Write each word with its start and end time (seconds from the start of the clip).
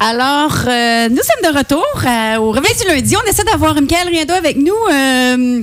Alors, 0.00 0.52
euh, 0.68 1.08
nous 1.08 1.16
sommes 1.16 1.52
de 1.52 1.58
retour 1.58 1.84
euh, 2.06 2.36
au 2.36 2.50
réveil 2.52 2.72
du 2.80 2.86
lundi. 2.86 3.16
On 3.16 3.28
essaie 3.28 3.42
d'avoir 3.44 3.74
Michael 3.74 4.08
Riendo 4.08 4.32
avec 4.32 4.56
nous. 4.56 4.72
euh, 4.92 5.62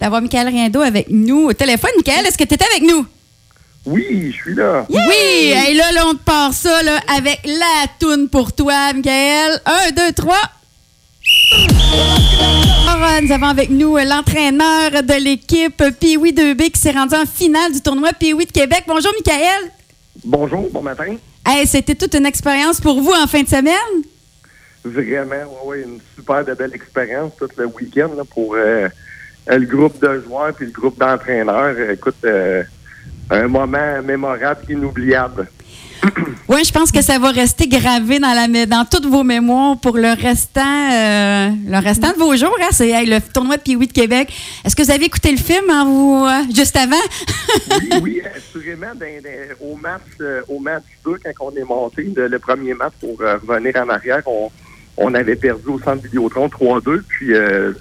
d'avoir 0.00 0.22
Michael 0.22 0.48
Riendo 0.48 0.80
avec 0.82 1.08
nous 1.10 1.46
au 1.48 1.52
téléphone. 1.52 1.90
Michael, 1.96 2.26
est-ce 2.26 2.38
que 2.38 2.44
tu 2.44 2.54
es 2.54 2.62
avec 2.62 2.82
nous? 2.82 3.04
Oui, 3.86 4.32
je 4.32 4.36
suis 4.36 4.54
là. 4.54 4.84
Oui! 4.88 5.52
Et 5.68 5.74
là, 5.74 5.90
là, 5.92 6.04
on 6.06 6.14
te 6.14 6.22
part 6.22 6.52
ça 6.52 6.82
là, 6.82 7.00
avec 7.16 7.40
la 7.44 7.86
toune 7.98 8.28
pour 8.28 8.52
toi, 8.52 8.92
Michael. 8.92 9.60
Un, 9.64 9.90
deux, 9.92 10.12
trois. 10.12 10.42
Nous 13.22 13.32
avons 13.32 13.46
avec 13.46 13.70
nous 13.70 13.96
l'entraîneur 13.96 14.90
de 15.02 15.22
l'équipe 15.24 15.82
Pee-Wee 16.00 16.32
2B 16.32 16.70
qui 16.70 16.80
s'est 16.80 16.90
rendu 16.92 17.14
en 17.14 17.24
finale 17.26 17.72
du 17.72 17.80
tournoi 17.80 18.12
Pee-Wee 18.12 18.46
de 18.46 18.52
Québec. 18.52 18.84
Bonjour, 18.86 19.12
Michael. 19.14 19.70
Bonjour, 20.24 20.68
bon 20.72 20.82
matin. 20.82 21.16
C'était 21.66 21.94
toute 21.94 22.14
une 22.14 22.26
expérience 22.26 22.80
pour 22.80 23.00
vous 23.00 23.12
en 23.12 23.26
fin 23.26 23.42
de 23.42 23.48
semaine? 23.48 24.02
Vraiment, 24.84 25.34
ouais, 25.64 25.78
ouais, 25.78 25.82
une 25.82 26.00
super 26.14 26.44
de 26.44 26.54
belle 26.54 26.74
expérience 26.74 27.32
tout 27.36 27.48
le 27.56 27.66
week-end 27.66 28.10
pour 28.32 28.54
euh, 28.54 28.88
le 29.48 29.66
groupe 29.66 30.00
de 30.00 30.22
joueurs 30.22 30.54
puis 30.54 30.66
le 30.66 30.72
groupe 30.72 30.98
d'entraîneurs. 30.98 31.78
Écoute, 31.90 32.16
euh, 32.24 32.62
un 33.30 33.48
moment 33.48 34.02
mémorable, 34.02 34.60
inoubliable. 34.68 35.48
Oui, 36.48 36.62
je 36.64 36.72
pense 36.72 36.92
que 36.92 37.02
ça 37.02 37.18
va 37.18 37.30
rester 37.30 37.66
gravé 37.66 38.18
dans, 38.18 38.32
la, 38.32 38.46
mé- 38.46 38.66
dans 38.66 38.84
toutes 38.84 39.06
vos 39.06 39.24
mémoires 39.24 39.76
pour 39.78 39.96
le 39.96 40.12
restant, 40.12 40.60
euh, 40.92 41.48
le 41.68 41.78
restant 41.82 42.12
de 42.12 42.18
vos 42.18 42.36
jours. 42.36 42.56
hein. 42.62 42.68
C'est 42.70 42.90
hey, 42.90 43.06
le 43.06 43.20
tournoi 43.20 43.56
de 43.56 43.62
Pee-Wee 43.62 43.88
de 43.88 43.92
Québec. 43.92 44.32
Est-ce 44.64 44.76
que 44.76 44.82
vous 44.82 44.90
avez 44.90 45.04
écouté 45.06 45.32
le 45.32 45.38
film 45.38 45.68
en 45.70 45.84
vous, 45.84 46.24
euh, 46.26 46.42
juste 46.54 46.76
avant? 46.76 46.96
Oui, 47.80 47.90
oui, 48.02 48.22
assurément, 48.36 48.94
dans- 48.94 49.22
dans- 49.22 49.66
au, 49.72 49.76
match, 49.76 50.02
euh, 50.20 50.40
au 50.48 50.58
match 50.60 50.84
2, 51.04 51.16
quand 51.36 51.46
on 51.52 51.56
est 51.56 51.64
monté, 51.64 52.12
le, 52.14 52.28
le 52.28 52.38
premier 52.38 52.74
match 52.74 52.92
pour 53.00 53.18
revenir 53.18 53.74
en 53.76 53.88
arrière, 53.88 54.22
on, 54.26 54.50
on 54.98 55.12
avait 55.14 55.36
perdu 55.36 55.66
au 55.68 55.80
centre 55.80 56.02
Vidéotron 56.04 56.46
3-2. 56.46 57.02
Puis 57.08 57.32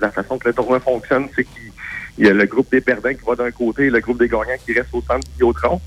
la 0.01 0.09
façon 0.11 0.37
que 0.37 0.47
le 0.47 0.53
tournoi 0.53 0.79
fonctionne, 0.79 1.27
c'est 1.35 1.43
qu'il 1.45 2.25
y 2.25 2.27
a 2.27 2.33
le 2.33 2.45
groupe 2.45 2.71
des 2.71 2.81
perdants 2.81 3.09
qui 3.13 3.25
va 3.25 3.35
d'un 3.35 3.51
côté 3.51 3.85
et 3.85 3.89
le 3.89 3.99
groupe 3.99 4.17
des 4.19 4.27
gagnants 4.27 4.59
qui 4.65 4.73
reste 4.73 4.89
au 4.93 5.01
centre 5.01 5.27
Vidéotron. 5.33 5.79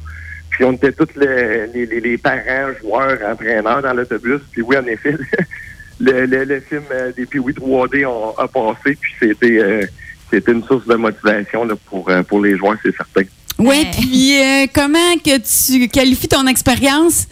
Puis 0.58 0.64
on 0.64 0.72
était 0.72 0.90
tous 0.90 1.06
les, 1.14 1.68
les, 1.72 1.86
les- 1.86 2.00
les 2.00 2.18
parents, 2.18 2.72
joueurs, 2.80 3.16
entraîneurs 3.30 3.80
dans 3.80 3.92
l'autobus. 3.92 4.40
Puis 4.50 4.60
oui, 4.62 4.76
en 4.76 4.84
effet, 4.86 5.14
le, 6.00 6.26
le, 6.26 6.42
le 6.42 6.58
film 6.58 6.82
euh, 6.90 7.12
des 7.16 7.26
Pee-Wee 7.26 7.52
3D 7.54 8.04
on- 8.04 8.32
a 8.36 8.48
passé. 8.48 8.98
Puis 9.00 9.12
c'était 9.20 9.58
euh, 9.60 9.86
c'était 10.28 10.50
une 10.50 10.64
source 10.64 10.84
de 10.88 10.96
motivation 10.96 11.64
là, 11.64 11.74
pour, 11.86 12.10
euh, 12.10 12.24
pour 12.24 12.40
les 12.42 12.56
joueurs, 12.56 12.74
c'est 12.82 12.90
certain. 12.96 13.22
Oui, 13.60 13.66
Ouais. 13.68 13.86
puis 13.92 14.40
euh, 14.42 14.66
comment 14.74 15.14
que 15.24 15.38
tu 15.38 15.86
qualifies 15.86 16.26
ton 16.26 16.44
expérience? 16.48 17.28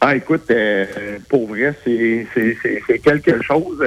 Ah, 0.00 0.16
écoute, 0.16 0.50
euh, 0.50 0.84
pour 1.28 1.46
vrai, 1.46 1.72
c'est 1.84 2.26
c'est- 2.34 2.56
c'est- 2.60 2.82
c'est 2.88 2.98
quelque 2.98 3.40
chose. 3.44 3.80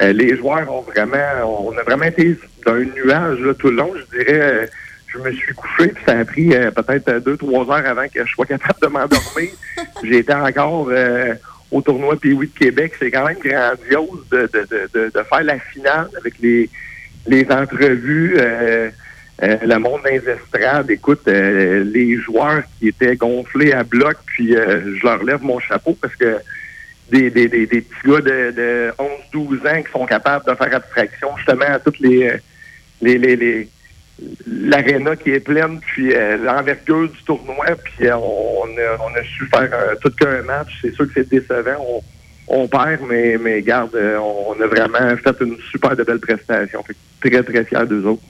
Euh, 0.00 0.12
les 0.14 0.34
joueurs 0.38 0.72
ont 0.74 0.80
vraiment, 0.80 1.68
on 1.68 1.76
a 1.76 1.82
vraiment 1.82 2.04
été 2.04 2.38
dans 2.64 2.72
un 2.72 2.84
nuage 2.84 3.38
là, 3.40 3.52
tout 3.52 3.68
le 3.68 3.76
long. 3.76 3.92
Je 3.94 4.16
dirais, 4.18 4.40
euh, 4.40 4.66
je 5.12 5.18
me 5.18 5.32
suis 5.32 5.54
couché, 5.54 5.88
puis 5.88 6.04
ça 6.06 6.18
a 6.18 6.24
pris 6.24 6.54
euh, 6.54 6.70
peut-être 6.70 7.08
euh, 7.08 7.20
deux, 7.20 7.36
trois 7.36 7.64
heures 7.66 7.86
avant 7.86 8.08
que 8.08 8.24
je 8.24 8.32
sois 8.32 8.46
capable 8.46 8.80
de 8.80 8.86
m'endormir. 8.86 9.50
J'ai 10.04 10.18
été 10.18 10.34
encore 10.34 10.88
euh, 10.90 11.34
au 11.70 11.80
tournoi 11.82 12.16
Pee-Wee 12.16 12.48
de 12.48 12.58
Québec. 12.58 12.94
C'est 12.98 13.10
quand 13.10 13.26
même 13.26 13.38
grandiose 13.38 14.26
de, 14.30 14.50
de, 14.52 14.88
de, 14.94 15.10
de, 15.10 15.22
faire 15.22 15.44
la 15.44 15.58
finale 15.58 16.08
avec 16.18 16.34
les, 16.40 16.68
les 17.26 17.46
entrevues. 17.50 18.36
euh, 18.38 18.90
euh, 19.42 19.56
le 19.62 19.78
monde 19.78 20.02
des 20.04 20.22
estrades, 20.28 20.88
écoute, 20.90 21.22
euh, 21.26 21.82
les 21.82 22.16
joueurs 22.16 22.62
qui 22.78 22.88
étaient 22.88 23.16
gonflés 23.16 23.72
à 23.72 23.82
bloc, 23.82 24.16
puis 24.26 24.54
euh, 24.54 24.96
je 24.96 25.04
leur 25.04 25.24
lève 25.24 25.42
mon 25.42 25.58
chapeau 25.58 25.96
parce 26.00 26.14
que 26.14 26.36
des, 27.10 27.28
des, 27.30 27.48
des, 27.48 27.66
des 27.66 27.80
petits 27.80 28.08
gars 28.08 28.20
de, 28.20 28.52
de 28.52 28.92
11-12 29.34 29.68
ans 29.68 29.82
qui 29.82 29.90
sont 29.90 30.06
capables 30.06 30.44
de 30.46 30.54
faire 30.54 30.72
abstraction 30.76 31.36
justement 31.38 31.64
à 31.66 31.80
toutes 31.80 31.98
les 31.98 32.30
les, 33.00 33.18
les, 33.18 33.36
les 33.36 33.68
l'aréna 34.46 35.16
qui 35.16 35.30
est 35.30 35.40
pleine, 35.40 35.80
puis 35.80 36.12
euh, 36.14 36.36
l'envergure 36.36 37.08
du 37.08 37.22
tournoi, 37.24 37.66
puis 37.84 38.06
euh, 38.06 38.16
on, 38.16 38.66
a, 38.66 39.02
on 39.04 39.14
a 39.18 39.22
su 39.24 39.46
faire 39.46 39.70
euh, 39.72 39.94
tout 40.00 40.10
qu'un 40.10 40.42
match. 40.42 40.78
C'est 40.80 40.94
sûr 40.94 41.06
que 41.06 41.12
c'est 41.14 41.28
décevant. 41.28 41.76
On, 41.80 42.00
on 42.48 42.68
perd, 42.68 43.00
mais, 43.08 43.38
mais 43.38 43.62
garde, 43.62 43.94
euh, 43.94 44.18
on 44.18 44.60
a 44.60 44.66
vraiment 44.66 45.16
fait 45.16 45.36
une 45.40 45.56
super 45.70 45.96
de 45.96 46.02
belle 46.02 46.18
prestation. 46.20 46.82
Fait 46.84 47.30
très, 47.30 47.42
très 47.42 47.64
fiers 47.64 47.86
d'eux 47.88 48.04
autres. 48.04 48.22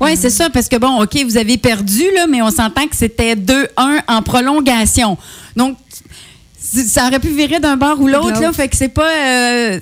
Oui, 0.00 0.16
c'est 0.16 0.30
ça, 0.30 0.48
parce 0.50 0.68
que 0.68 0.76
bon, 0.76 1.02
OK, 1.02 1.16
vous 1.24 1.36
avez 1.36 1.58
perdu, 1.58 2.02
là, 2.14 2.26
mais 2.26 2.40
on 2.42 2.50
s'entend 2.50 2.86
que 2.88 2.96
c'était 2.96 3.34
2-1 3.34 3.66
en 4.08 4.22
prolongation. 4.22 5.16
Donc, 5.54 5.76
ça 6.58 7.06
aurait 7.06 7.20
pu 7.20 7.28
virer 7.28 7.60
d'un 7.60 7.76
bord 7.76 8.00
ou 8.00 8.08
l'autre, 8.08 8.40
là, 8.40 8.52
fait 8.52 8.68
que 8.68 8.76
c'est 8.76 8.88
pas. 8.88 9.08
euh, 9.10 9.80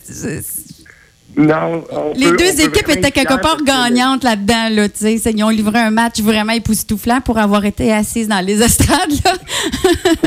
Non, 1.36 1.84
on 1.90 2.12
les 2.16 2.30
peut- 2.30 2.36
deux 2.38 2.60
équipes 2.62 2.88
étaient 2.88 3.10
quelque 3.10 3.38
part 3.40 3.62
gagnantes 3.62 4.24
là-dedans, 4.24 4.68
là, 4.70 4.88
tu 4.88 4.96
sais. 4.98 5.18
C'est- 5.18 5.32
Ils 5.32 5.44
ont 5.44 5.50
livré 5.50 5.78
un 5.78 5.90
match 5.90 6.20
vraiment 6.20 6.52
époustouflant 6.54 7.20
pour 7.20 7.36
avoir 7.38 7.64
été 7.66 7.92
assises 7.92 8.28
dans 8.28 8.40
les 8.40 8.62
estrades, 8.64 9.12
là. 9.24 9.32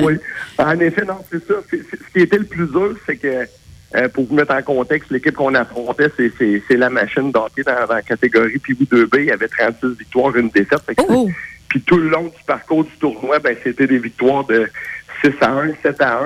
Oui. 0.03 0.13
En 0.59 0.79
effet, 0.79 1.05
non, 1.05 1.17
c'est 1.31 1.45
ça. 1.47 1.55
Ce 1.71 1.77
qui 2.13 2.19
était 2.19 2.37
le 2.37 2.43
plus 2.45 2.67
dur, 2.67 2.95
c'est 3.07 3.15
que, 3.17 3.47
euh, 3.95 4.07
pour 4.09 4.27
vous 4.27 4.35
mettre 4.35 4.53
en 4.53 4.61
contexte, 4.61 5.09
l'équipe 5.09 5.33
qu'on 5.35 5.55
affrontait, 5.55 6.11
c'est, 6.15 6.75
la 6.77 6.89
machine 6.91 7.31
d'hockey 7.31 7.63
dans, 7.63 7.87
dans 7.87 7.95
la 7.95 8.01
catégorie 8.03 8.59
Puis 8.59 8.75
2B. 8.75 9.15
Il 9.19 9.25
y 9.25 9.31
avait 9.31 9.47
36 9.47 9.97
victoires, 9.97 10.35
une 10.35 10.49
défaite. 10.49 10.81
Oh! 11.07 11.27
Puis 11.69 11.81
tout 11.81 11.97
le 11.97 12.09
long 12.09 12.23
du 12.25 12.43
parcours 12.45 12.83
du 12.83 12.91
tournoi, 12.99 13.39
ben, 13.39 13.55
c'était 13.63 13.87
des 13.87 13.97
victoires 13.99 14.45
de 14.45 14.69
6 15.23 15.31
à 15.41 15.51
1, 15.53 15.69
7 15.81 16.01
à 16.01 16.19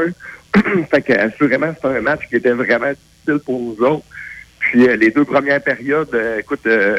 1. 0.55 0.83
fait 0.91 1.01
que, 1.01 1.13
assurément, 1.13 1.71
c'était 1.73 1.97
un 1.97 2.01
match 2.01 2.21
qui 2.29 2.35
était 2.35 2.51
vraiment 2.51 2.91
difficile 2.91 3.39
pour 3.45 3.59
nous 3.61 3.85
autres. 3.85 4.05
Puis 4.73 4.89
euh, 4.89 4.95
les 4.95 5.11
deux 5.11 5.23
premières 5.23 5.61
périodes, 5.61 6.09
euh, 6.15 6.39
écoute, 6.39 6.61
euh, 6.65 6.97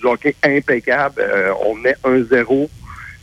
du 0.00 0.06
hockey 0.06 0.34
impeccable. 0.44 1.22
On 1.64 1.76
menait 1.76 1.94
1-0. 2.02 2.68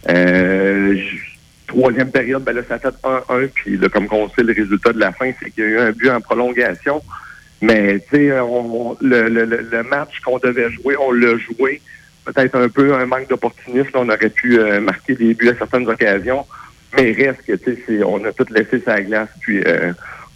Euh, 0.08 0.94
j- 0.96 1.20
troisième 1.68 2.10
période, 2.10 2.42
ben 2.42 2.56
là, 2.56 2.62
ça 2.66 2.80
fait 2.80 2.94
1-1. 3.04 3.50
Puis 3.54 3.76
là, 3.76 3.90
comme 3.90 4.08
on 4.12 4.30
sait, 4.30 4.42
le 4.44 4.54
résultat 4.54 4.94
de 4.94 5.00
la 5.02 5.12
fin, 5.12 5.30
c'est 5.44 5.50
qu'il 5.52 5.66
y 5.66 5.68
a 5.68 5.70
eu 5.72 5.80
un 5.80 5.92
but 5.92 6.10
en 6.12 6.22
prolongation. 6.22 7.04
Mais, 7.62 8.00
tu 8.10 8.16
sais, 8.30 8.40
on- 8.40 8.96
le, 9.02 9.82
match 9.84 10.22
qu'on 10.24 10.38
devait 10.38 10.72
jouer, 10.72 10.96
on 10.98 11.12
l'a 11.12 11.36
joué. 11.38 11.82
Peut-être 12.24 12.56
un 12.56 12.70
peu 12.70 12.94
un 12.94 13.06
manque 13.06 13.28
d'opportunisme. 13.28 13.90
On 13.96 14.08
aurait 14.08 14.30
pu 14.30 14.58
marquer 14.80 15.16
des 15.16 15.34
buts 15.34 15.50
à 15.50 15.58
certaines 15.58 15.90
occasions. 15.90 16.46
Mais 16.96 17.12
reste 17.12 17.42
que, 17.46 17.52
tu 17.58 17.78
sais, 17.86 18.02
on 18.06 18.24
a 18.24 18.32
tout 18.32 18.46
laissé 18.50 18.80
sa 18.80 19.02
glace. 19.02 19.28
Puis, 19.42 19.62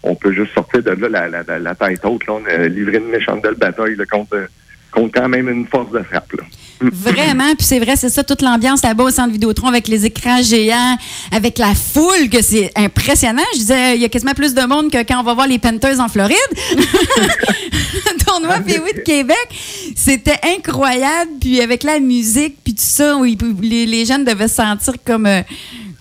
on 0.03 0.15
peut 0.15 0.33
juste 0.33 0.53
sortir 0.53 0.83
de 0.83 0.91
là 0.91 1.09
la, 1.09 1.27
la, 1.29 1.43
la, 1.43 1.59
la 1.59 1.75
tête 1.75 2.03
haute. 2.03 2.25
Là. 2.27 2.33
On 2.33 2.45
a 2.45 2.67
livré 2.67 2.97
une 2.97 3.07
méchante 3.09 3.41
belle 3.41 3.55
bataille 3.55 3.95
là, 3.95 4.05
contre, 4.05 4.47
contre 4.91 5.11
quand 5.21 5.29
même 5.29 5.47
une 5.49 5.65
force 5.67 5.91
de 5.91 6.03
frappe. 6.03 6.31
Là. 6.33 6.43
Vraiment, 6.91 7.55
puis 7.55 7.65
c'est 7.65 7.79
vrai, 7.79 7.95
c'est 7.95 8.09
ça, 8.09 8.23
toute 8.25 8.41
l'ambiance 8.41 8.83
là-bas 8.83 9.05
au 9.05 9.09
centre 9.09 9.31
Vidéotron 9.31 9.67
avec 9.67 9.87
les 9.87 10.05
écrans 10.05 10.41
géants, 10.41 10.97
avec 11.31 11.57
la 11.57 11.73
foule, 11.75 12.27
que 12.29 12.41
c'est 12.41 12.71
impressionnant. 12.75 13.43
Je 13.53 13.59
disais, 13.59 13.95
il 13.95 14.01
y 14.01 14.05
a 14.05 14.09
quasiment 14.09 14.33
plus 14.33 14.53
de 14.53 14.61
monde 14.63 14.91
que 14.91 14.97
quand 15.03 15.19
on 15.19 15.23
va 15.23 15.33
voir 15.33 15.47
les 15.47 15.59
Panthers 15.59 15.99
en 16.01 16.09
Floride. 16.09 16.35
Tournoi 18.25 18.59
Pee-Wee 18.61 18.93
de 18.95 19.01
Québec, 19.01 19.47
c'était 19.95 20.39
incroyable. 20.57 21.31
Puis 21.39 21.61
avec 21.61 21.83
la 21.83 21.99
musique, 21.99 22.57
puis 22.63 22.73
tout 22.73 22.83
ça, 22.83 23.15
où 23.17 23.23
ils- 23.25 23.37
les, 23.61 23.85
les 23.85 24.05
jeunes 24.05 24.25
devaient 24.25 24.47
se 24.47 24.55
sentir 24.55 24.95
comme, 25.05 25.25
euh, 25.25 25.41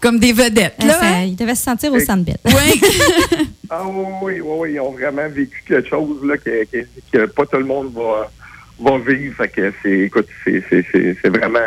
comme 0.01 0.19
des 0.19 0.33
vedettes. 0.33 0.75
Ah, 0.83 0.87
Là, 0.87 0.93
ça- 0.95 1.07
hein? 1.07 1.23
Il 1.25 1.37
devait 1.37 1.55
se 1.55 1.63
sentir 1.63 1.93
au 1.93 2.01
centre 2.01 2.25
Bell. 2.25 2.39
Oui. 2.47 2.81
Ah 3.75 3.85
oui, 3.87 4.41
oui, 4.41 4.41
oui, 4.45 4.73
ils 4.75 4.81
ont 4.81 4.91
vraiment 4.93 5.27
vécu 5.31 5.63
quelque 5.67 5.89
chose 5.89 6.19
là, 6.25 6.37
que, 6.37 6.65
que, 6.67 6.87
que 7.11 7.25
pas 7.27 7.47
tout 7.47 7.57
le 7.57 7.65
monde 7.65 7.91
va, 7.95 8.31
va 8.79 8.99
vivre. 8.99 9.35
Fait 9.35 9.49
que 9.49 9.73
c'est, 9.83 10.01
écoute, 10.01 10.27
c'est, 10.45 10.63
c'est, 10.69 10.85
c'est, 10.93 11.17
c'est 11.23 11.31
vraiment 11.31 11.59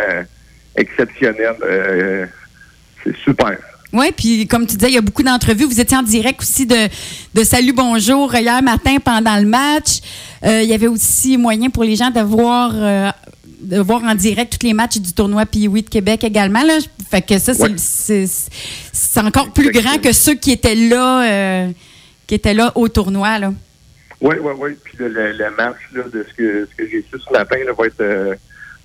exceptionnel. 0.76 1.56
Euh, 1.64 2.26
c'est 3.04 3.16
super. 3.24 3.58
Oui, 3.92 4.12
puis 4.16 4.46
comme 4.46 4.68
tu 4.68 4.76
disais, 4.76 4.92
il 4.92 4.96
y 4.96 5.00
a 5.00 5.02
beaucoup 5.02 5.24
d'entrevues. 5.24 5.66
Vous 5.66 5.80
étiez 5.82 5.98
en 5.98 6.04
direct 6.04 6.42
aussi 6.42 6.68
de, 6.68 6.90
de 7.34 7.44
Salut 7.44 7.74
Bonjour 7.74 8.36
hier 8.36 8.62
matin 8.62 8.98
pendant 9.04 9.38
le 9.38 9.48
match. 9.48 10.00
Euh, 10.44 10.62
il 10.62 10.69
y 10.69 10.74
avait 10.75 10.88
aussi 10.88 11.38
moyen 11.38 11.72
pour 11.72 11.84
les 11.86 11.96
gens 11.96 12.12
de 12.12 12.22
voir, 12.22 12.72
euh, 12.75 13.10
de 13.62 13.80
voir 13.80 14.04
en 14.04 14.13
direct 14.13 14.60
tous 14.60 14.68
les 14.68 14.74
matchs 14.74 14.98
du 14.98 15.12
tournoi 15.12 15.48
Pee-Wee 15.48 15.81
de 15.81 15.90
Québec 15.90 16.24
également. 16.24 16.62
Là. 16.62 16.78
Fait 17.10 17.24
que 17.24 17.40
ça, 17.40 17.56
c'est, 17.56 17.63
Ouais. 17.63 17.74
c'est, 17.78 18.28
c'est 18.92 19.22
encore 19.22 19.50
plus 19.51 19.72
grand 19.72 19.98
que 20.00 20.12
ceux 20.13 20.36
qui 20.36 20.51
étaient 20.51 20.75
là, 20.75 21.68
qui 22.27 22.36
étaient 22.36 22.54
là 22.54 22.72
au 22.75 22.88
tournoi. 22.88 23.39
Là. 23.39 23.54
Oui, 24.22 24.36
oui, 24.42 24.54
oui. 24.57 24.77
Puis 24.83 24.98
le, 25.00 25.10
le, 25.10 25.51
match 25.57 25.77
là, 25.94 26.04
de 26.12 26.25
ce 26.27 26.33
que, 26.33 26.66
ce 26.66 26.75
que 26.75 26.89
j'ai 26.89 27.01
su 27.01 27.19
ce 27.19 27.31
matin 27.31 27.57
là, 27.66 27.74
va 27.74 27.86
être 27.86 28.01
euh, 28.01 28.36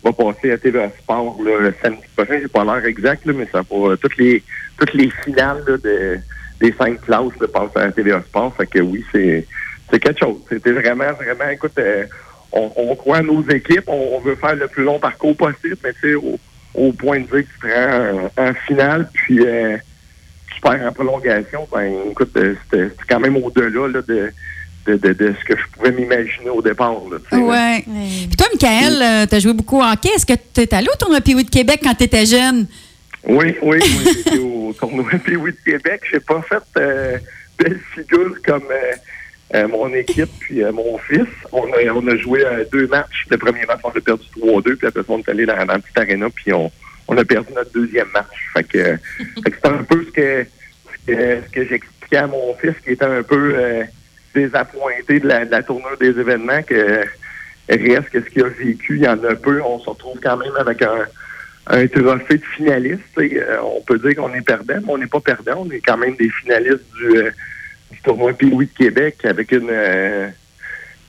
va 0.03 0.13
passer 0.13 0.53
à 0.53 0.59
TVA 0.59 0.91
Sport 1.03 1.39
là, 1.43 1.59
le 1.61 1.75
samedi 1.83 2.03
prochain. 2.17 2.39
J'ai 2.41 2.49
pas 2.49 2.65
l'heure 2.65 2.85
exacte, 2.85 3.27
mais 3.27 3.49
ça 3.51 3.63
va 3.71 3.77
euh, 3.77 3.97
toutes 3.97 4.17
les 4.17 4.43
toutes 4.79 4.95
les 4.95 5.11
finales 5.25 5.63
là, 5.67 5.77
de, 5.77 6.19
des 6.61 6.73
cinq 6.73 7.01
classes 7.03 7.33
passent 7.53 7.77
à 7.77 7.93
TVA 7.93 8.21
Sport. 8.23 8.55
Fait 8.57 8.67
que 8.67 8.81
oui, 8.81 9.05
c'est 9.13 9.47
c'est 9.91 10.01
quelque 10.01 10.21
chose. 10.21 10.41
C'était 10.49 10.73
vraiment, 10.73 11.13
vraiment, 11.13 11.49
écoute, 11.51 11.79
euh, 11.79 12.05
on, 12.53 12.71
on 12.77 12.95
croit 12.97 13.19
à 13.19 13.23
nos 13.23 13.43
équipes, 13.49 13.89
on, 13.89 14.21
veut 14.21 14.37
faire 14.37 14.57
le 14.57 14.69
plus 14.69 14.85
long 14.85 14.99
parcours 14.99 15.37
possible, 15.37 15.77
mais 15.83 15.93
tu 15.95 16.11
sais, 16.11 16.15
au, 16.15 16.39
au 16.75 16.93
point 16.93 17.21
de 17.21 17.27
vue 17.27 17.45
que 17.45 17.51
tu 17.51 17.59
te 17.61 17.67
rends 17.67 18.31
en, 18.37 18.51
en 18.51 18.55
finale, 18.67 19.09
puis 19.13 19.41
euh, 19.45 19.77
tu 20.55 20.61
perds 20.61 20.87
en 20.87 20.93
prolongation, 20.93 21.67
ben 21.73 21.93
écoute, 22.11 22.31
euh, 22.37 22.55
c'était 22.71 22.91
quand 23.09 23.21
même 23.21 23.37
au-delà 23.37 23.89
là, 23.89 24.03
de, 24.03 24.33
de, 24.87 24.97
de, 24.97 25.13
de 25.13 25.35
ce 25.41 25.45
que 25.45 25.59
je 25.59 25.63
pouvais 25.73 25.93
m'imaginer 25.93 26.51
au 26.51 26.63
départ. 26.63 26.97
Là. 27.11 27.39
Ouais. 27.39 27.85
Puis 27.85 28.37
toi, 28.37 28.47
Michael, 28.53 29.29
tu 29.29 29.35
as 29.35 29.39
joué 29.39 29.53
beaucoup 29.53 29.79
au 29.79 29.85
hockey. 29.85 30.11
Est-ce 30.15 30.27
que 30.27 30.35
tu 30.55 30.61
es 30.63 30.75
allé 30.75 30.89
au 30.93 30.97
tournoi 30.97 31.21
Pee-Wee 31.21 31.45
de 31.45 31.51
Québec 31.51 31.81
quand 31.83 31.95
tu 31.95 32.05
étais 32.05 32.27
jeune? 32.27 32.67
Oui, 33.25 33.55
oui, 33.63 33.79
oui, 33.81 34.15
j'étais 34.17 34.39
au 34.39 34.73
tournoi 34.79 35.11
Pee-Wee 35.25 35.53
de 35.53 35.73
Québec. 35.73 36.03
J'ai 36.11 36.21
pas 36.21 36.43
fait 36.43 36.81
euh, 36.81 37.19
belle 37.59 37.81
figure 37.95 38.35
comme 38.45 38.65
euh, 38.71 38.97
euh, 39.55 39.67
mon 39.67 39.93
équipe 39.93 40.31
puis 40.39 40.63
euh, 40.63 40.73
mon 40.73 40.97
fils. 40.99 41.27
On 41.53 41.65
a, 41.65 41.93
on 41.93 42.07
a 42.07 42.17
joué 42.17 42.45
euh, 42.45 42.65
deux 42.73 42.87
matchs. 42.87 43.27
Le 43.31 43.37
premier 43.37 43.67
match, 43.67 43.81
on 43.83 43.89
a 43.89 44.01
perdu 44.01 44.25
3-2, 44.41 44.77
puis 44.77 44.87
après 44.87 45.01
ça, 45.01 45.07
on 45.09 45.19
est 45.19 45.29
allé 45.29 45.45
dans, 45.45 45.57
dans 45.57 45.73
la 45.73 45.79
petite 45.81 45.99
aréna, 45.99 46.31
puis 46.31 46.53
on, 46.53 46.71
on 47.11 47.19
a 47.19 47.25
perdu 47.25 47.53
notre 47.53 47.73
deuxième 47.73 48.09
match. 48.15 48.51
Fait 48.55 48.65
que, 48.65 48.79
euh, 48.79 48.97
fait 49.45 49.51
que 49.51 49.57
c'est 49.63 49.69
un 49.69 49.83
peu 49.83 50.05
ce 50.05 50.11
que, 50.11 50.47
ce 50.93 51.07
que, 51.07 51.43
ce 51.43 51.51
que 51.53 51.67
j'expliquais 51.67 52.17
à 52.17 52.27
mon 52.27 52.55
fils, 52.55 52.75
qui 52.85 52.91
était 52.91 53.05
un 53.05 53.23
peu 53.23 53.55
euh, 53.57 53.83
désappointé 54.35 55.19
de 55.19 55.27
la, 55.27 55.45
de 55.45 55.51
la 55.51 55.63
tournure 55.63 55.99
des 55.99 56.19
événements, 56.19 56.63
que 56.63 57.05
reste 57.69 58.11
que 58.11 58.21
ce 58.21 58.31
qu'il 58.31 58.45
a 58.45 58.49
vécu, 58.49 58.97
il 58.97 59.03
y 59.03 59.09
en 59.09 59.23
a 59.25 59.35
peu. 59.35 59.61
On 59.63 59.79
se 59.81 59.91
retrouve 59.91 60.19
quand 60.23 60.37
même 60.37 60.57
avec 60.57 60.83
un, 60.83 61.07
un 61.67 61.87
trophée 61.89 62.39
de 62.39 62.45
finaliste. 62.57 63.03
Euh, 63.19 63.59
on 63.63 63.81
peut 63.83 63.99
dire 63.99 64.17
qu'on 64.17 64.33
est 64.35 64.41
perdant, 64.41 64.75
mais 64.83 64.93
on 64.93 64.99
n'est 64.99 65.07
pas 65.07 65.21
perdant. 65.21 65.65
On 65.67 65.71
est 65.71 65.81
quand 65.81 65.99
même 65.99 66.15
des 66.17 66.31
finalistes 66.31 66.85
du, 66.97 67.17
euh, 67.17 67.31
du 67.91 68.01
tournoi 68.03 68.33
Pee-Wee 68.33 68.67
de 68.67 68.73
Québec 68.73 69.19
avec 69.25 69.51
une 69.53 69.71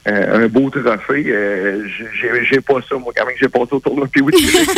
euh, 0.07 0.45
un 0.45 0.47
beau 0.47 0.69
trophée. 0.69 1.25
Euh, 1.27 1.85
j'ai 2.19 2.45
j'ai 2.49 2.61
pas 2.61 2.75
ça, 2.87 2.95
moi, 2.95 3.13
quand 3.15 3.25
même, 3.25 3.35
que 3.35 3.39
j'ai 3.41 3.49
passé 3.49 3.67
au 3.71 3.79
tournoi 3.79 4.07
Pee-Wee 4.07 4.31
de 4.31 4.37
Québec. 4.37 4.69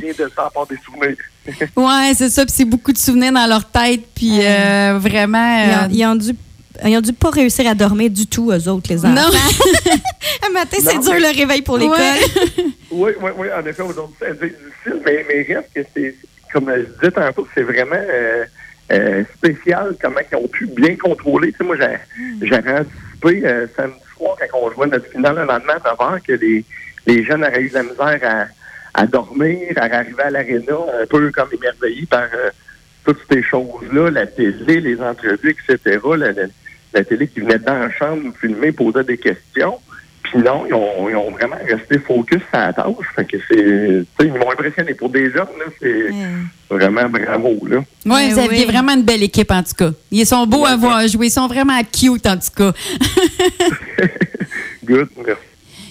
Rien 0.00 0.12
de 0.26 0.30
ça 0.34 0.46
à 0.46 0.50
part 0.50 0.66
des 0.66 0.76
souvenirs. 0.84 1.16
Ouais, 1.76 2.12
c'est 2.16 2.28
ça. 2.28 2.44
Puis 2.44 2.54
c'est 2.56 2.64
beaucoup 2.64 2.92
de 2.92 2.98
souvenirs 2.98 3.32
dans 3.32 3.46
leur 3.46 3.70
tête. 3.70 4.00
Puis 4.14 4.40
euh, 4.42 4.98
vraiment. 5.00 5.64
Ils, 5.64 5.70
euh, 5.70 5.86
ont, 5.86 5.88
ils 5.92 6.06
ont 6.06 6.16
dû 6.16 6.32
ils 6.84 6.94
ont 6.96 7.00
dû 7.00 7.12
pas 7.14 7.30
réussir 7.30 7.66
à 7.70 7.74
dormir 7.74 8.10
du 8.10 8.26
tout, 8.26 8.50
eux 8.52 8.68
autres, 8.68 8.90
les 8.90 8.98
enfants. 9.06 9.14
non. 9.14 9.30
Un 10.46 10.52
matin, 10.52 10.76
c'est 10.78 10.98
dur 10.98 11.12
mais- 11.14 11.20
le 11.20 11.34
réveil 11.38 11.62
pour 11.62 11.78
l'école. 11.78 11.96
Ouais. 11.98 12.64
Oui, 12.90 13.12
oui, 13.22 13.30
oui, 13.38 13.46
en 13.56 13.64
effet, 13.66 13.82
aujourd'hui, 13.82 14.14
c'est 14.20 14.32
difficile, 14.38 15.00
mais, 15.06 15.24
mais 15.28 15.54
reste 15.54 15.70
que 15.74 15.80
c'est, 15.94 16.14
comme 16.52 16.70
je 16.70 16.82
disais 17.00 17.10
tantôt, 17.12 17.48
c'est 17.54 17.62
vraiment 17.62 17.96
euh, 17.96 18.44
euh, 18.92 19.24
spécial 19.38 19.94
comment 20.02 20.20
ils 20.30 20.36
ont 20.36 20.48
pu 20.48 20.66
bien 20.66 20.96
contrôler. 20.96 21.52
Tu 21.52 21.58
sais, 21.58 21.64
moi, 21.64 21.76
j'ai, 21.80 22.46
j'avais 22.46 22.72
anticipé 22.80 23.46
euh, 23.46 23.66
samedi 23.74 23.96
quand 24.18 24.58
on 24.60 24.70
jouait 24.70 24.86
notre 24.86 25.06
finale 25.06 25.36
le 25.36 25.44
lendemain, 25.44 25.78
avant 25.84 26.18
que 26.18 26.32
les, 26.32 26.64
les 27.06 27.24
jeunes 27.24 27.44
auraient 27.44 27.62
eu 27.62 27.68
de 27.68 27.74
la 27.74 27.82
misère 27.82 28.48
à, 28.94 29.06
dormir, 29.06 29.72
à 29.76 29.84
arriver 29.84 30.22
à 30.22 30.30
l'aréna, 30.30 30.74
un 31.02 31.06
peu 31.06 31.30
comme 31.30 31.48
émerveillés 31.52 32.06
par 32.06 32.22
euh, 32.34 32.50
toutes 33.04 33.20
ces 33.30 33.42
choses-là, 33.42 34.10
la 34.10 34.26
télé, 34.26 34.80
les 34.80 35.00
entrevues, 35.00 35.56
etc., 35.68 35.98
la 36.92 37.04
télé 37.04 37.28
qui 37.28 37.40
venait 37.40 37.58
dans 37.58 37.78
la 37.78 37.90
chambre 37.90 38.22
nous 38.24 38.32
filmer, 38.32 38.72
posait 38.72 39.04
des 39.04 39.18
questions. 39.18 39.78
Puis 40.32 40.42
non, 40.42 40.64
ils 40.66 40.74
ont, 40.74 41.08
ils 41.08 41.16
ont 41.16 41.30
vraiment 41.30 41.56
resté 41.68 41.98
focus 41.98 42.40
sur 42.50 42.58
la 42.58 42.72
tâche. 42.72 42.86
Fait 43.14 43.24
que 43.24 43.36
c'est. 43.48 44.24
Ils 44.24 44.32
m'ont 44.32 44.50
impressionné. 44.50 44.94
Pour 44.94 45.10
des 45.10 45.30
jeunes, 45.30 45.46
là, 45.58 45.64
c'est 45.80 46.74
vraiment 46.74 47.08
bravo. 47.08 47.56
Là. 47.68 47.78
Ouais, 48.06 48.26
Eh 48.28 48.32
vous 48.32 48.38
aviez 48.38 48.64
oui. 48.66 48.72
vraiment 48.72 48.92
une 48.94 49.02
belle 49.04 49.22
équipe, 49.22 49.50
en 49.50 49.62
tout 49.62 49.74
cas. 49.76 49.90
Ils 50.10 50.26
sont 50.26 50.46
beaux 50.46 50.64
Ouais, 50.64 50.70
à 50.70 50.76
voir 50.76 51.06
jouer. 51.08 51.26
Ils 51.26 51.30
sont 51.30 51.46
vraiment 51.46 51.78
cute, 51.84 52.26
en 52.26 52.36
tout 52.36 52.50
cas. 52.56 52.72
Good, 54.84 55.08
merci. 55.24 55.40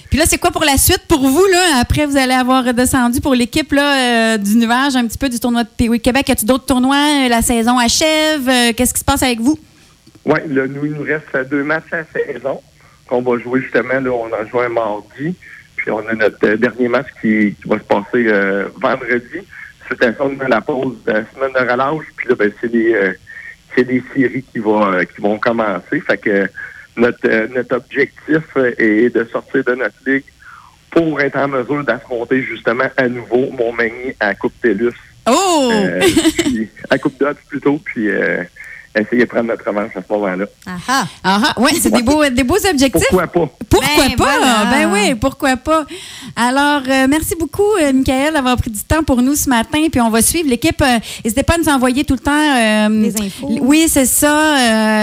Puis 0.09 0.19
là, 0.19 0.25
c'est 0.27 0.37
quoi 0.37 0.51
pour 0.51 0.63
la 0.63 0.77
suite 0.77 1.01
pour 1.07 1.27
vous, 1.27 1.45
là? 1.51 1.79
Après, 1.81 2.05
vous 2.05 2.15
allez 2.15 2.33
avoir 2.33 2.63
redescendu 2.63 3.19
pour 3.19 3.35
l'équipe 3.35 3.71
là, 3.73 4.35
euh, 4.35 4.37
du 4.37 4.55
nuage, 4.55 4.95
un 4.95 5.05
petit 5.07 5.17
peu 5.17 5.27
du 5.27 5.39
tournoi 5.39 5.63
de 5.63 5.69
Pee-Wee 5.75 5.99
Québec. 5.99 6.29
Y 6.29 6.31
a-t-il 6.31 6.47
d'autres 6.47 6.65
tournois? 6.65 7.25
Euh, 7.25 7.29
La 7.29 7.41
saison 7.41 7.77
achève? 7.77 8.47
Euh, 8.47 8.71
Qu'est-ce 8.75 8.93
qui 8.93 8.99
se 9.01 9.05
passe 9.05 9.23
avec 9.23 9.41
vous? 9.41 9.59
Oui, 10.23 10.39
là, 10.49 10.67
nous, 10.67 10.85
il 10.85 10.93
nous 10.93 11.03
reste 11.03 11.49
deux 11.49 11.63
matchs 11.63 11.91
à 11.91 11.97
la 11.97 12.05
saison 12.13 12.61
qu'on 13.07 13.21
va 13.21 13.39
jouer 13.39 13.61
justement. 13.61 13.99
Là, 13.99 14.11
on 14.11 14.31
en 14.33 14.47
joue 14.49 14.59
un 14.59 14.69
mardi. 14.69 15.35
Puis 15.75 15.91
on 15.91 16.07
a 16.07 16.13
notre 16.13 16.45
euh, 16.45 16.57
dernier 16.57 16.87
match 16.87 17.07
qui, 17.21 17.55
qui 17.61 17.67
va 17.67 17.77
se 17.77 17.83
passer 17.83 18.27
euh, 18.27 18.67
vendredi. 18.81 19.39
C'est 19.87 20.03
à 20.03 20.13
ça, 20.13 20.23
on 20.23 20.39
a 20.39 20.47
la 20.47 20.61
pause 20.61 20.95
de 21.05 21.11
la 21.11 21.25
semaine 21.31 21.53
de 21.53 21.71
relâche. 21.71 22.05
Puis 22.17 22.29
là, 22.29 22.35
ben, 22.35 22.51
c'est 22.59 22.71
des, 22.71 22.93
euh, 22.93 23.13
c'est 23.75 23.83
des 23.83 24.03
séries 24.13 24.43
qui, 24.43 24.59
vont 24.59 24.83
euh, 24.91 25.03
qui 25.03 25.21
vont 25.21 25.37
commencer. 25.37 25.99
Fait 26.01 26.17
que 26.17 26.49
notre, 26.97 27.19
euh, 27.25 27.47
notre 27.53 27.75
objectif 27.75 28.43
est 28.77 29.13
de 29.13 29.25
sortir 29.25 29.63
de 29.63 29.75
notre 29.75 29.95
ligue 30.07 30.23
pour 30.91 31.19
être 31.21 31.37
en 31.37 31.49
mesure 31.49 31.83
d'affronter 31.83 32.41
justement 32.41 32.85
à 32.95 33.07
nouveau 33.07 33.51
Montmagny 33.51 34.15
à 34.19 34.33
Coupe 34.33 34.53
TELUS. 34.61 34.93
Oh! 35.27 35.69
Euh, 35.73 35.99
puis, 36.37 36.69
à 36.89 36.97
Coupe 36.97 37.19
Dodge 37.19 37.37
plutôt. 37.49 37.79
Puis 37.83 38.09
euh, 38.09 38.43
essayer 39.01 39.23
de 39.23 39.29
prendre 39.29 39.45
notre 39.47 39.65
revanche 39.67 39.91
à 39.95 40.01
ce 40.07 40.13
moment-là. 40.13 40.45
Ah 40.65 40.71
ah. 40.87 41.07
Ah, 41.23 41.41
ah, 41.55 41.61
ouais, 41.61 41.71
c'est 41.81 41.91
des 41.91 42.01
beaux, 42.01 42.23
des 42.29 42.43
beaux 42.43 42.57
objectifs. 42.69 43.03
Pourquoi 43.09 43.27
pas? 43.27 43.49
Pourquoi 43.69 44.07
Ben, 44.07 44.15
pas? 44.15 44.23
voilà. 44.37 44.65
Ben 44.71 44.91
oui, 44.93 45.15
pourquoi 45.15 45.57
pas? 45.57 45.85
Alors, 46.35 46.81
euh, 46.87 47.07
merci 47.09 47.35
beaucoup, 47.39 47.63
euh, 47.81 47.93
Michael, 47.93 48.33
d'avoir 48.33 48.57
pris 48.57 48.71
du 48.71 48.79
temps 48.83 49.03
pour 49.03 49.21
nous 49.21 49.35
ce 49.35 49.49
matin. 49.49 49.79
Puis 49.91 50.01
on 50.01 50.09
va 50.09 50.21
suivre 50.21 50.49
l'équipe. 50.49 50.81
Euh, 50.81 50.99
N'hésitez 51.23 51.43
pas 51.43 51.55
à 51.55 51.57
nous 51.57 51.69
envoyer 51.69 52.03
tout 52.03 52.13
le 52.15 52.19
temps. 52.19 52.31
euh, 52.31 52.89
Les 52.89 53.21
infos. 53.21 53.49
Oui, 53.61 53.85
c'est 53.87 54.05
ça. 54.05 54.57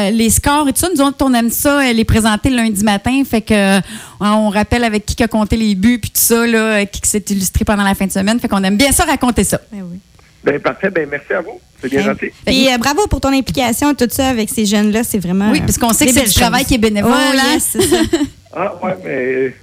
euh, 0.06 0.10
les 0.10 0.30
scores 0.30 0.68
et 0.68 0.72
tout 0.72 0.80
ça. 0.80 0.88
Nous 0.94 1.00
autres, 1.02 1.16
on 1.24 1.32
aime 1.34 1.50
ça, 1.50 1.92
les 1.92 2.04
présenter 2.04 2.50
le 2.50 2.56
lundi 2.56 2.82
matin. 2.84 3.22
Fait 3.28 3.40
que 3.42 3.54
euh, 3.54 3.80
on 4.20 4.48
rappelle 4.50 4.84
avec 4.84 5.06
qui 5.06 5.14
qui 5.16 5.22
a 5.22 5.28
compté 5.28 5.56
les 5.56 5.74
buts 5.74 5.98
puis 5.98 6.10
tout 6.10 6.20
ça, 6.20 6.46
là, 6.46 6.84
qui 6.86 7.00
qui 7.00 7.08
s'est 7.10 7.24
illustré 7.30 7.64
pendant 7.64 7.82
la 7.82 7.94
fin 7.94 8.06
de 8.06 8.12
semaine. 8.12 8.38
Fait 8.40 8.48
qu'on 8.48 8.62
aime 8.64 8.76
bien 8.76 8.92
ça 8.92 9.04
raconter 9.04 9.44
ça. 9.44 9.58
Ben 9.72 9.82
oui. 9.90 9.98
Ben 10.44 10.58
parfait, 10.60 10.90
ben 10.90 11.08
merci 11.10 11.32
à 11.32 11.40
vous. 11.40 11.60
C'est 11.80 11.88
bien 11.88 12.00
Hein? 12.00 12.04
gentil. 12.14 12.30
Puis 12.44 12.68
euh, 12.72 12.78
bravo 12.78 13.06
pour 13.06 13.20
ton 13.20 13.32
implication 13.32 13.92
et 13.92 13.94
tout 13.94 14.08
ça 14.10 14.28
avec 14.28 14.48
ces 14.50 14.66
jeunes-là. 14.66 15.04
C'est 15.04 15.18
vraiment. 15.18 15.50
Oui, 15.50 15.60
parce 15.60 15.78
qu'on 15.78 15.92
sait 15.92 16.06
que 16.06 16.12
c'est 16.12 16.24
du 16.24 16.34
travail 16.34 16.64
qui 16.64 16.74
est 16.74 16.78
bénévole. 16.78 17.12
Oh, 17.12 17.38
hein? 17.38 17.52
yes, 17.54 17.68
c'est 17.72 17.82
ça. 17.82 17.96
Ah 18.54 18.74
ouais, 18.82 18.94
mais 19.02 19.54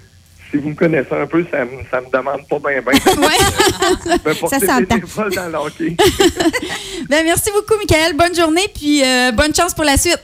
si 0.49 0.57
vous 0.57 0.69
me 0.69 0.73
connaissez 0.73 1.13
un 1.13 1.27
peu, 1.27 1.45
ça 1.51 1.63
me, 1.63 1.69
ça 1.91 2.01
me 2.01 2.07
demande 2.11 2.41
pas 2.49 2.57
bien 2.57 2.81
bien. 2.81 2.99
Me 4.25 4.33
porter 4.33 4.59
s'entend. 4.59 4.81
bénévole 4.95 5.35
dans 5.35 5.47
le 5.47 5.55
hockey. 5.57 5.95
Ben, 7.09 7.23
merci 7.23 7.51
beaucoup, 7.53 7.77
Michael. 7.77 8.13
Bonne 8.15 8.35
journée, 8.35 8.67
puis 8.73 9.03
euh, 9.03 9.31
bonne 9.31 9.53
chance 9.53 9.73
pour 9.75 9.83
la 9.83 9.95
suite. 9.97 10.19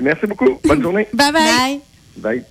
Merci 0.00 0.26
beaucoup. 0.28 0.60
Bonne 0.64 0.80
journée. 0.82 1.08
Bye 1.12 1.32
bye. 1.32 1.42
Bye. 1.42 1.80
Bye. 2.16 2.42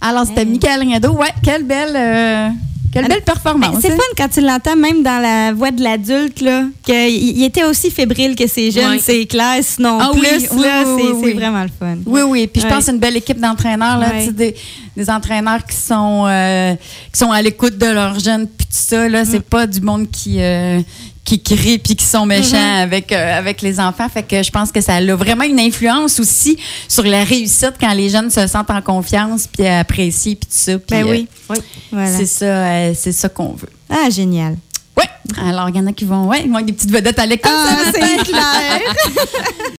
Alors, 0.00 0.24
c'était 0.26 0.40
Hey. 0.40 0.46
Michael 0.48 0.80
Riado. 0.80 1.12
Ouais, 1.12 1.28
quelle 1.44 1.62
belle, 1.64 1.94
euh, 1.94 2.48
quelle 2.92 3.06
belle 3.06 3.18
Ben, 3.18 3.24
performance. 3.24 3.76
c'est 3.80 3.92
hein? 3.92 3.96
fun 3.96 4.02
quand 4.16 4.28
tu 4.28 4.40
l'entends 4.40 4.76
même 4.76 5.02
dans 5.02 5.20
la 5.22 5.52
voix 5.52 5.70
de 5.70 5.82
l'adulte 5.82 6.40
là 6.40 6.64
qu'il 6.82 6.96
il 7.38 7.44
était 7.44 7.64
aussi 7.64 7.90
fébrile 7.90 8.34
que 8.34 8.46
ces 8.46 8.70
jeunes, 8.70 8.90
Ouais. 8.92 8.98
c'est 9.00 9.26
clair. 9.26 9.56
Sinon 9.62 9.98
Ah 10.00 10.10
oui, 10.12 10.20
plus 10.20 10.28
oui, 10.30 10.46
oui, 10.52 10.62
c'est 10.62 10.84
oui, 10.86 11.02
c'est 11.06 11.26
oui. 11.26 11.32
vraiment 11.34 11.62
le 11.62 11.68
fun. 11.78 11.96
Oui, 12.06 12.22
oui. 12.22 12.46
Puis 12.46 12.62
je 12.62 12.66
pense 12.66 12.78
que 12.78 12.84
c'est 12.86 12.90
une 12.92 12.98
belle 12.98 13.16
équipe 13.16 13.38
d'entraîneurs, 13.40 13.98
là, 13.98 14.10
des, 14.32 14.54
des 14.96 15.10
entraîneurs 15.10 15.64
qui 15.64 15.76
sont, 15.76 16.24
euh, 16.26 16.74
qui 17.12 17.18
sont 17.18 17.30
à 17.30 17.40
l'écoute 17.42 17.78
de 17.78 17.86
leurs 17.86 18.18
jeunes, 18.18 18.46
puis 18.48 18.66
tout 18.66 18.72
ça. 18.72 19.08
Là, 19.08 19.22
Mm. 19.22 19.28
c'est 19.30 19.44
pas 19.44 19.66
du 19.66 19.80
monde 19.80 20.10
qui, 20.10 20.40
euh, 20.40 20.80
qui 21.24 21.40
crie 21.40 21.78
puis 21.78 21.94
qui 21.94 22.04
sont 22.04 22.26
méchants 22.26 22.56
Mm-hmm. 22.56 22.82
avec, 22.82 23.12
euh, 23.12 23.38
avec 23.38 23.62
les 23.62 23.78
enfants. 23.78 24.08
Fait 24.12 24.24
que 24.24 24.42
je 24.42 24.50
pense 24.50 24.72
que 24.72 24.80
ça 24.80 24.94
a 24.96 25.14
vraiment 25.14 25.44
une 25.44 25.60
influence 25.60 26.18
aussi 26.18 26.56
sur 26.88 27.04
la 27.04 27.22
réussite 27.22 27.74
quand 27.78 27.92
les 27.92 28.08
jeunes 28.08 28.30
se 28.30 28.46
sentent 28.48 28.70
en 28.70 28.82
confiance 28.82 29.46
puis 29.46 29.64
apprécient 29.66 30.34
puis 30.34 30.48
tout 30.48 30.56
ça. 30.58 30.72
Puis, 30.78 30.86
Ben 30.90 31.06
euh, 31.06 31.22
oui. 31.50 31.56
Voilà. 31.92 32.16
C'est 32.16 32.26
ça, 32.26 32.44
euh, 32.44 32.92
c'est 32.94 33.12
ça 33.12 33.28
qu'on 33.28 33.52
veut. 33.52 33.68
Ah 33.88 34.08
génial. 34.10 34.56
Ouais. 34.96 35.08
Alors, 35.40 35.68
il 35.68 35.76
y 35.76 35.80
en 35.80 35.86
a 35.86 35.92
qui 35.92 36.04
vont, 36.04 36.26
ouais, 36.28 36.42
ils 36.44 36.48
vont 36.48 36.56
avec 36.56 36.66
des 36.66 36.72
petites 36.72 36.90
vedettes 36.90 37.18
à 37.18 37.26
l'école. 37.26 37.52
Ah, 37.54 37.92
c'est 37.92 38.24
clair. 38.24 38.80